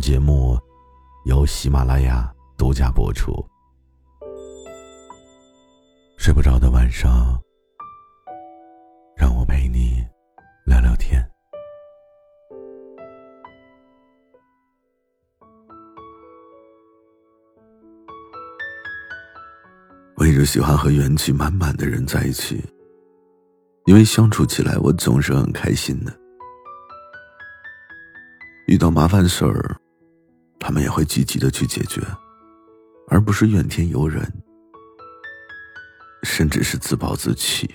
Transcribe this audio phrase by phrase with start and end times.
[0.00, 0.58] 节目
[1.26, 3.32] 由喜马拉雅独家播出。
[6.16, 7.38] 睡不着的晚上，
[9.14, 10.02] 让我陪你
[10.64, 11.22] 聊聊天。
[20.16, 22.62] 我一直喜欢和元气满满的人在一起，
[23.86, 26.12] 因为相处起来我总是很开心的。
[28.66, 29.76] 遇到麻烦事儿，
[30.70, 32.00] 他们也会积极的去解决，
[33.08, 34.22] 而不是怨天尤人，
[36.22, 37.68] 甚至是自暴自弃。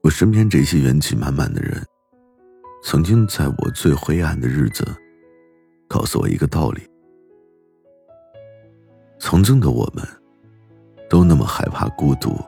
[0.00, 1.84] 我身边这些元气满满的人，
[2.84, 4.86] 曾经在我最灰暗的日子，
[5.88, 6.82] 告诉我一个道理：
[9.18, 10.06] 曾经的我们，
[11.10, 12.38] 都那么害怕孤独，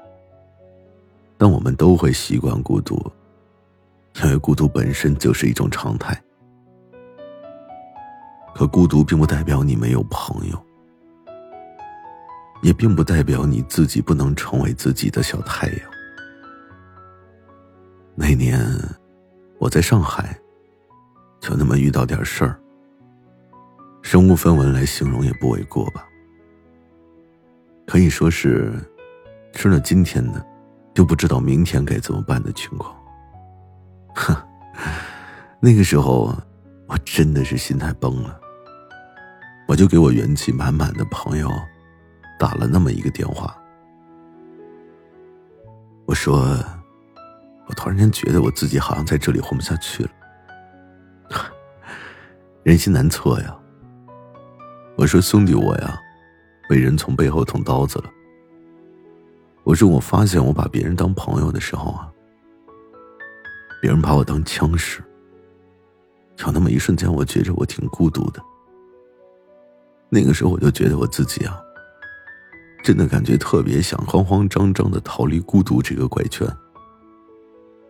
[1.37, 3.05] 但我们都会习惯孤独。
[4.23, 6.23] 因为孤独本身就是一种常态，
[8.55, 10.67] 可孤独并不代表你没有朋友，
[12.63, 15.79] 也并不代表你自己不能成为自己的小太阳。
[18.15, 18.61] 那年
[19.59, 20.39] 我在上海，
[21.41, 22.61] 就那么遇到点事儿，
[24.03, 26.07] 身无分文来形容也不为过吧。
[27.87, 28.73] 可以说是
[29.53, 30.45] 吃了今天的，
[30.95, 32.95] 就不知道明天该怎么办的情况。
[34.15, 34.37] 哼，
[35.61, 36.37] 那个时候
[36.91, 38.41] 我真的是心态崩了，
[39.69, 41.49] 我就给我元气满满的朋友
[42.37, 43.57] 打了那么一个电话。
[46.05, 46.59] 我说，
[47.67, 50.11] 我突然间觉得我自己好像在这里混不下去了，
[52.65, 53.57] 人心难测呀。
[54.97, 55.97] 我说兄弟，我呀，
[56.69, 58.11] 被人从背后捅刀子了。
[59.63, 62.11] 我说我发现我把别人当朋友的时候啊。
[63.81, 65.01] 别人把我当枪使，
[66.41, 68.43] 有那么一瞬间，我觉着我挺孤独的。
[70.09, 71.61] 那个时候，我就觉得我自己啊，
[72.83, 76.49] 真的感觉特别想慌慌张张的逃离孤独这个怪圈，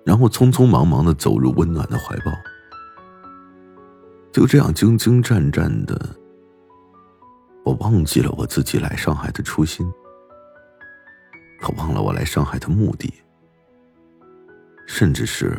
[0.04, 2.32] 然后匆匆忙忙的走入温暖的怀抱。
[4.32, 6.16] 就这样兢兢战战的，
[7.64, 9.90] 我忘记了我自己来上海的初心，
[11.62, 13.12] 我忘了我来上海的目的，
[14.86, 15.56] 甚至是。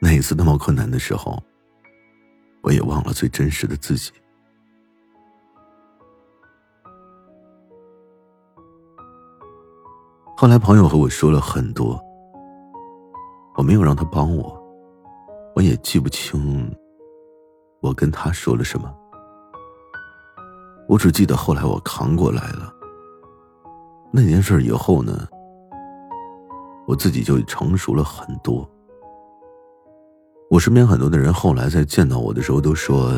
[0.00, 1.42] 那一次那么困难的时候，
[2.64, 4.10] 我也忘了最真实的自己。
[10.36, 12.02] 后来朋友和我说了很多，
[13.56, 14.60] 我没有让他帮我，
[15.54, 16.74] 我也记不清
[17.80, 18.92] 我跟他说了什么。
[20.88, 22.74] 我只记得后来我扛过来了。
[24.10, 25.28] 那件事以后呢，
[26.86, 28.68] 我自己就成熟了很多。
[30.54, 33.10] 我身边很多的人后来在见到我的时候都说：“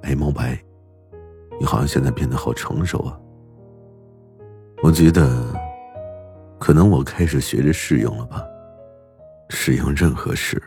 [0.00, 0.58] 哎，毛白，
[1.60, 3.20] 你好像现在变得好成熟啊。”
[4.82, 5.44] 我觉得，
[6.58, 8.42] 可能我开始学着适应了吧，
[9.50, 10.62] 适应任何事。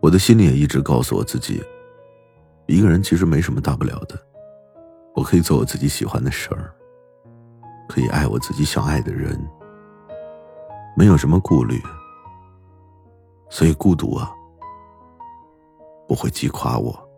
[0.00, 1.64] 我的心里也一直告诉我自己，
[2.66, 4.14] 一个人其实没什么大不了的，
[5.14, 6.70] 我可以做我自己喜欢的事儿，
[7.88, 9.42] 可以爱我自己想爱的人，
[10.94, 11.80] 没有什么顾虑。
[13.48, 14.30] 所以孤独啊，
[16.06, 17.08] 不会击垮我，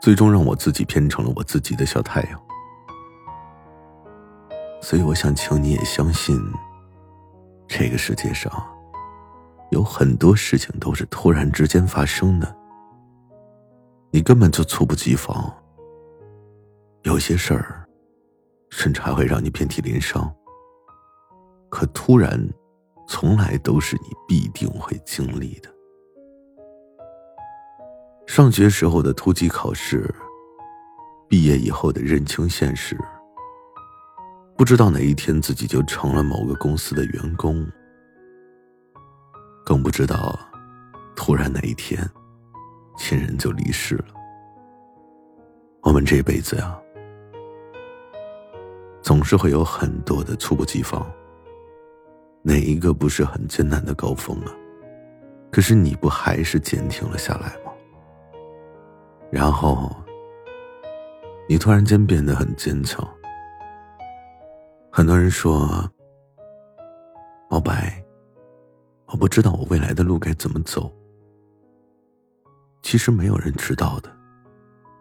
[0.00, 2.40] 最终让我自己变成了我自己的小太阳。
[4.82, 6.38] 所以我想请你也相信，
[7.66, 8.52] 这个世界上
[9.70, 12.56] 有很多事情都是突然之间发生的，
[14.10, 15.52] 你根本就猝不及防。
[17.02, 17.88] 有些事儿，
[18.70, 20.34] 甚至还会让你遍体鳞伤。
[21.70, 22.38] 可突然。
[23.08, 25.70] 从来都是你必定会经历的。
[28.26, 30.12] 上学时候的突击考试，
[31.28, 32.98] 毕业以后的认清现实，
[34.56, 37.66] 不知道哪一天自己就成了某个公司的员工，
[39.64, 40.38] 更不知道
[41.14, 41.98] 突然哪一天
[42.98, 44.06] 亲人就离世了。
[45.82, 46.76] 我们这辈子呀，
[49.00, 51.08] 总是会有很多的猝不及防。
[52.46, 54.54] 哪一个不是很艰难的高峰啊？
[55.50, 57.72] 可是你不还是坚挺了下来吗？
[59.32, 59.90] 然后，
[61.48, 63.04] 你突然间变得很坚强。
[64.92, 65.68] 很多人说，
[67.50, 68.00] 毛白，
[69.06, 70.88] 我不知道我未来的路该怎么走。
[72.80, 74.16] 其实没有人知道的，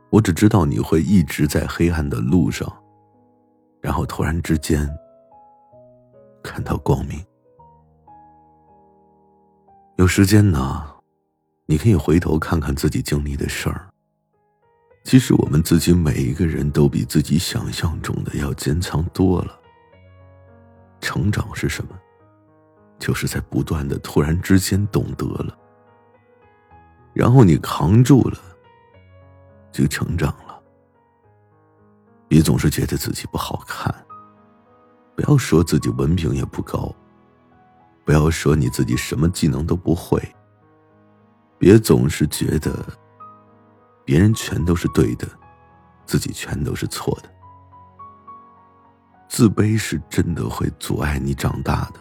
[0.09, 2.67] 我只知道你会一直在黑暗的路上，
[3.81, 4.89] 然后突然之间
[6.41, 7.23] 看到光明。
[9.97, 10.85] 有时间呢，
[11.65, 13.87] 你可以回头看看自己经历的事儿。
[15.05, 19.57] 其实我们自己每一个人都比自己想象中的要坚强多了。
[20.99, 21.97] 成长是什么？
[22.99, 25.57] 就是在不断的突然之间懂得了，
[27.13, 28.37] 然后你扛住了，
[29.71, 30.59] 就成长了。
[32.27, 33.93] 别总是觉得自己不好看，
[35.15, 36.93] 不要说自己文凭也不高。
[38.05, 40.21] 不要说你自己什么技能都不会。
[41.57, 42.85] 别总是觉得
[44.05, 45.27] 别人全都是对的，
[46.05, 47.29] 自己全都是错的。
[49.27, 51.99] 自卑是真的会阻碍你长大的。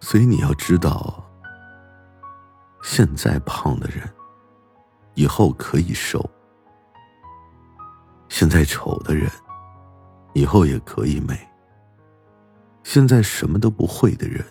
[0.00, 1.22] 所以你要知道，
[2.82, 4.08] 现在胖的人，
[5.14, 6.18] 以后可以瘦；
[8.28, 9.30] 现在丑的人，
[10.32, 11.36] 以后也可以美；
[12.82, 14.42] 现在什么都不会的人。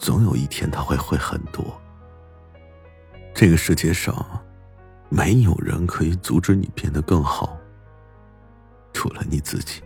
[0.00, 1.62] 总有一天他会会很多。
[3.34, 4.26] 这个世界上，
[5.10, 7.56] 没有人可以阻止你变得更好，
[8.94, 9.82] 除了你自己。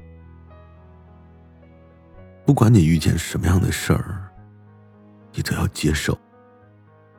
[2.46, 4.30] 不管你遇见什么样的事儿，
[5.32, 6.16] 你都要接受。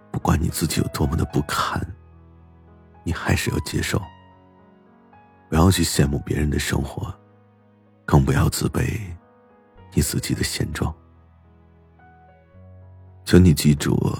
[0.10, 1.86] 不管你自己有多么的不堪，
[3.04, 4.02] 你还是要接受。
[5.50, 7.14] 不要去羡慕别人的生活，
[8.06, 9.00] 更不要自卑
[9.94, 10.96] 你自己的现状。
[13.26, 14.16] 请你记住，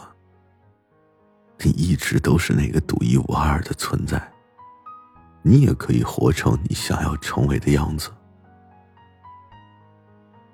[1.60, 4.20] 你一直都是那个独一无二的存在。
[5.44, 8.12] 你也可以活成你想要成为的样子。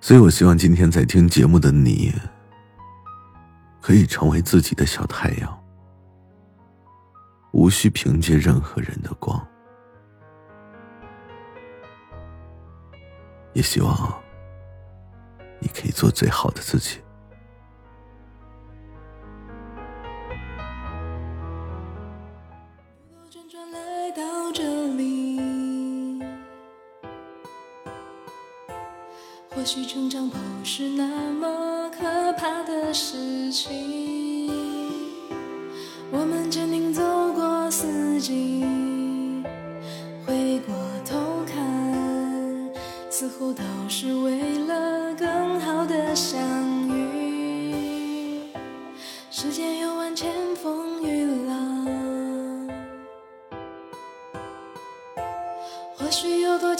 [0.01, 2.13] 所以我希望今天在听节目的你，
[3.79, 5.63] 可以成为自己的小太阳，
[7.53, 9.47] 无需凭借任何人的光。
[13.53, 14.21] 也希望
[15.59, 16.99] 你可以做最好的自己。
[24.53, 24.63] 这
[24.97, 25.39] 里
[29.49, 34.49] 或许成长不是那么可怕的事情，
[36.11, 37.01] 我们坚定走
[37.33, 38.65] 过四季，
[40.25, 40.75] 回过
[41.05, 42.73] 头看，
[43.09, 46.39] 似乎都是为了更好的相
[46.89, 48.43] 遇。
[49.29, 50.00] 时间有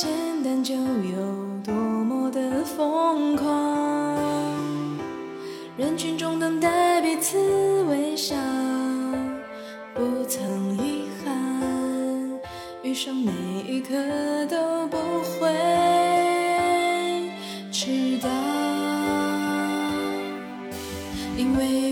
[0.02, 0.10] 简
[0.44, 2.32] 单，就有多么。
[2.32, 4.18] 的疯狂，
[5.78, 7.38] 人群中等待彼此
[7.84, 8.36] 微笑，
[9.94, 12.40] 不曾遗憾，
[12.82, 13.32] 余生每
[13.68, 13.94] 一刻
[14.48, 15.54] 都不会
[17.72, 18.30] 迟到，
[21.38, 21.91] 因为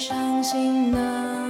[0.00, 1.49] 伤心呢？